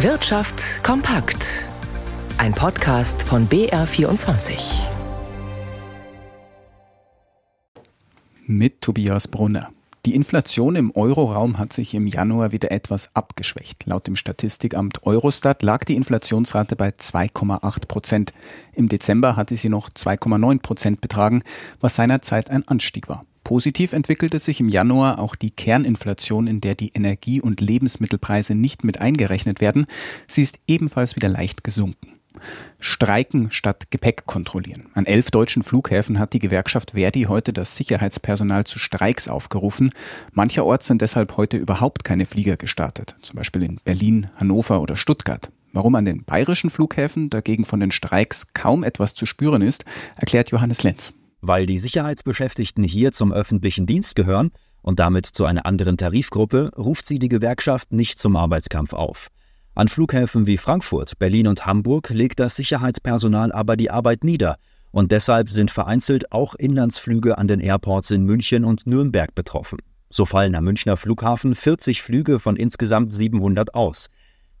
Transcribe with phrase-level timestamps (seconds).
[0.00, 1.64] Wirtschaft kompakt.
[2.36, 4.58] Ein Podcast von BR24.
[8.44, 9.70] Mit Tobias Brunner.
[10.04, 13.86] Die Inflation im Euroraum hat sich im Januar wieder etwas abgeschwächt.
[13.86, 18.34] Laut dem Statistikamt Eurostat lag die Inflationsrate bei 2,8 Prozent.
[18.74, 21.42] Im Dezember hatte sie noch 2,9 Prozent betragen,
[21.80, 23.24] was seinerzeit ein Anstieg war.
[23.46, 28.82] Positiv entwickelte sich im Januar auch die Kerninflation, in der die Energie- und Lebensmittelpreise nicht
[28.82, 29.86] mit eingerechnet werden.
[30.26, 32.08] Sie ist ebenfalls wieder leicht gesunken.
[32.80, 34.88] Streiken statt Gepäck kontrollieren.
[34.94, 39.92] An elf deutschen Flughäfen hat die Gewerkschaft Verdi heute das Sicherheitspersonal zu Streiks aufgerufen.
[40.32, 45.52] Mancherorts sind deshalb heute überhaupt keine Flieger gestartet, zum Beispiel in Berlin, Hannover oder Stuttgart.
[45.72, 49.84] Warum an den bayerischen Flughäfen dagegen von den Streiks kaum etwas zu spüren ist,
[50.16, 51.12] erklärt Johannes Lenz.
[51.40, 54.50] Weil die Sicherheitsbeschäftigten hier zum öffentlichen Dienst gehören
[54.82, 59.28] und damit zu einer anderen Tarifgruppe, ruft sie die Gewerkschaft nicht zum Arbeitskampf auf.
[59.74, 64.56] An Flughäfen wie Frankfurt, Berlin und Hamburg legt das Sicherheitspersonal aber die Arbeit nieder
[64.90, 69.78] und deshalb sind vereinzelt auch Inlandsflüge an den Airports in München und Nürnberg betroffen.
[70.08, 74.08] So fallen am Münchner Flughafen 40 Flüge von insgesamt 700 aus.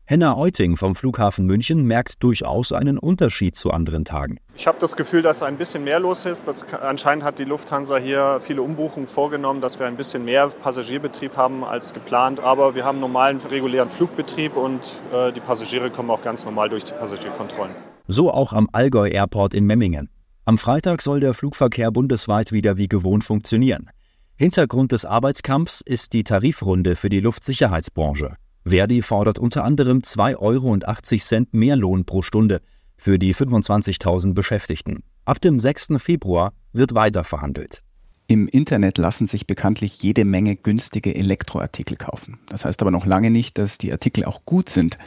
[0.08, 4.38] Henna Euting vom Flughafen München merkt durchaus einen Unterschied zu anderen Tagen.
[4.54, 6.46] Ich habe das Gefühl, dass ein bisschen mehr los ist.
[6.46, 11.36] Das, anscheinend hat die Lufthansa hier viele Umbuchungen vorgenommen, dass wir ein bisschen mehr Passagierbetrieb
[11.36, 12.38] haben als geplant.
[12.38, 16.84] Aber wir haben normalen, regulären Flugbetrieb und äh, die Passagiere kommen auch ganz normal durch
[16.84, 17.74] die Passagierkontrollen.
[18.06, 20.08] So auch am Allgäu Airport in Memmingen.
[20.44, 23.90] Am Freitag soll der Flugverkehr bundesweit wieder wie gewohnt funktionieren.
[24.36, 28.36] Hintergrund des Arbeitskampfs ist die Tarifrunde für die Luftsicherheitsbranche.
[28.66, 32.60] Verdi fordert unter anderem 2,80 Euro mehr Lohn pro Stunde
[32.96, 35.04] für die 25.000 Beschäftigten.
[35.24, 35.94] Ab dem 6.
[35.98, 37.84] Februar wird weiter verhandelt.
[38.28, 42.38] Im Internet lassen sich bekanntlich jede Menge günstige Elektroartikel kaufen.
[42.48, 44.98] Das heißt aber noch lange nicht, dass die Artikel auch gut sind.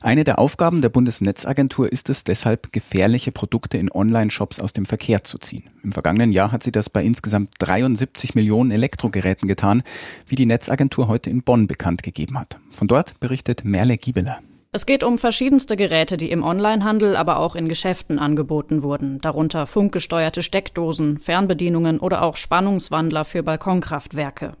[0.00, 5.22] Eine der Aufgaben der Bundesnetzagentur ist es deshalb, gefährliche Produkte in Online-Shops aus dem Verkehr
[5.22, 5.64] zu ziehen.
[5.82, 9.82] Im vergangenen Jahr hat sie das bei insgesamt 73 Millionen Elektrogeräten getan,
[10.26, 12.58] wie die Netzagentur heute in Bonn bekannt gegeben hat.
[12.70, 14.40] Von dort berichtet Merle Giebeler.
[14.74, 19.66] Es geht um verschiedenste Geräte, die im Onlinehandel, aber auch in Geschäften angeboten wurden, darunter
[19.66, 24.54] funkgesteuerte Steckdosen, Fernbedienungen oder auch Spannungswandler für Balkonkraftwerke.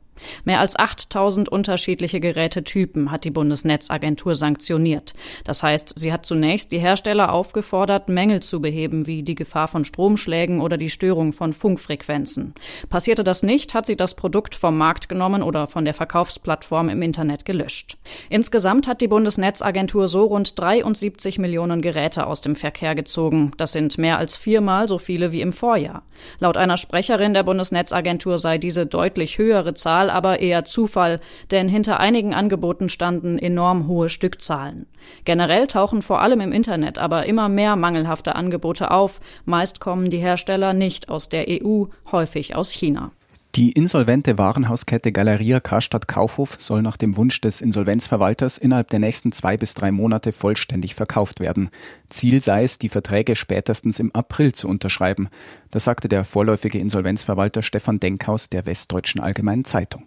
[0.44, 5.14] Mehr als 8000 unterschiedliche Gerätetypen hat die Bundesnetzagentur sanktioniert.
[5.44, 9.84] Das heißt, sie hat zunächst die Hersteller aufgefordert, Mängel zu beheben, wie die Gefahr von
[9.84, 12.54] Stromschlägen oder die Störung von Funkfrequenzen.
[12.88, 17.02] Passierte das nicht, hat sie das Produkt vom Markt genommen oder von der Verkaufsplattform im
[17.02, 17.96] Internet gelöscht.
[18.28, 23.52] Insgesamt hat die Bundesnetzagentur so rund 73 Millionen Geräte aus dem Verkehr gezogen.
[23.56, 26.02] Das sind mehr als viermal so viele wie im Vorjahr.
[26.38, 31.20] Laut einer Sprecherin der Bundesnetzagentur sei diese deutlich höhere Zahl aber eher Zufall,
[31.50, 34.86] denn hinter einigen Angeboten standen enorm hohe Stückzahlen.
[35.24, 40.18] Generell tauchen vor allem im Internet aber immer mehr mangelhafte Angebote auf, meist kommen die
[40.18, 43.12] Hersteller nicht aus der EU, häufig aus China.
[43.54, 49.30] Die insolvente Warenhauskette Galeria Karstadt Kaufhof soll nach dem Wunsch des Insolvenzverwalters innerhalb der nächsten
[49.30, 51.68] zwei bis drei Monate vollständig verkauft werden.
[52.08, 55.28] Ziel sei es, die Verträge spätestens im April zu unterschreiben.
[55.70, 60.04] Das sagte der vorläufige Insolvenzverwalter Stefan Denkhaus der Westdeutschen Allgemeinen Zeitung.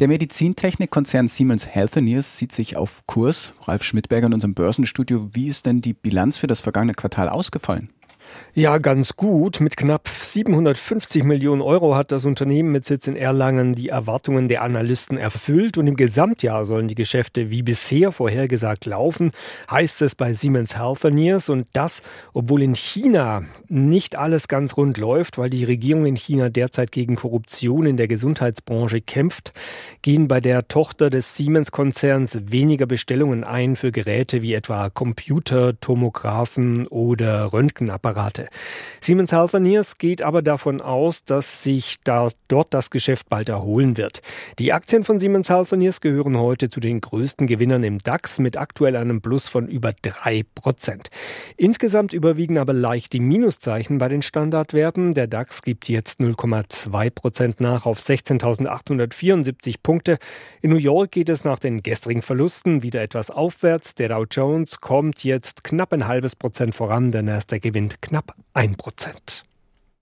[0.00, 3.52] Der Medizintechnikkonzern Siemens Healthineers sieht sich auf Kurs.
[3.62, 5.30] Ralf Schmidberger in unserem Börsenstudio.
[5.32, 7.90] Wie ist denn die Bilanz für das vergangene Quartal ausgefallen?
[8.58, 9.60] Ja, ganz gut.
[9.60, 14.62] Mit knapp 750 Millionen Euro hat das Unternehmen mit Sitz in Erlangen die Erwartungen der
[14.62, 19.32] Analysten erfüllt und im Gesamtjahr sollen die Geschäfte wie bisher vorhergesagt laufen,
[19.70, 25.36] heißt es bei Siemens Healthineers und das, obwohl in China nicht alles ganz rund läuft,
[25.36, 29.52] weil die Regierung in China derzeit gegen Korruption in der Gesundheitsbranche kämpft,
[30.00, 36.86] gehen bei der Tochter des Siemens-Konzerns weniger Bestellungen ein für Geräte wie etwa Computer, Tomographen
[36.86, 38.15] oder Röntgenapparate.
[38.16, 38.48] Apparate.
[39.00, 44.22] Siemens Healthineers geht aber davon aus, dass sich da, dort das Geschäft bald erholen wird.
[44.58, 48.96] Die Aktien von Siemens Healthineers gehören heute zu den größten Gewinnern im DAX mit aktuell
[48.96, 51.08] einem Plus von über drei Prozent.
[51.56, 55.12] Insgesamt überwiegen aber leicht die Minuszeichen bei den Standardwerten.
[55.12, 60.18] Der DAX gibt jetzt 0,2 Prozent nach auf 16.874 Punkte.
[60.62, 63.94] In New York geht es nach den gestrigen Verlusten wieder etwas aufwärts.
[63.94, 67.12] Der Dow Jones kommt jetzt knapp ein halbes Prozent voran.
[67.12, 69.44] Der Nasdaq gewinnt knapp 1 Prozent.